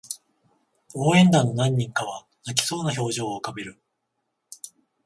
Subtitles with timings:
[0.95, 3.79] 応援団の何人かは泣きそうな表情を浮かべる